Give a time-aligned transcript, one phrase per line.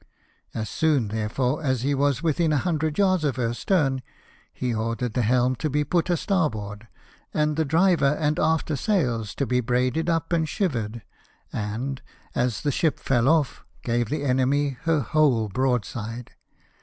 [0.55, 4.01] As soon, therefore, as he was within a hundred yards of her stern,
[4.51, 6.87] he ordered the helm to be put a starboard,
[7.35, 11.03] and the driver and after sails to be trailed up and shivered,
[11.53, 12.01] and,
[12.33, 12.71] as the 78 LIFE OF NELSON.
[12.71, 16.31] ship fell off, gave the enemy her whole broadside.